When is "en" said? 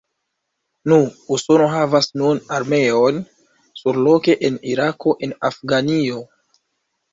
4.51-4.59, 5.29-5.39